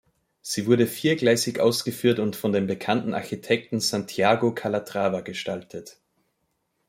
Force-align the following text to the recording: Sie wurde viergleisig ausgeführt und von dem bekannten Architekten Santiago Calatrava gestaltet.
Sie 0.41 0.65
wurde 0.65 0.87
viergleisig 0.87 1.59
ausgeführt 1.59 2.17
und 2.17 2.35
von 2.35 2.51
dem 2.53 2.65
bekannten 2.65 3.13
Architekten 3.13 3.79
Santiago 3.79 4.51
Calatrava 4.51 5.21
gestaltet. 5.21 5.99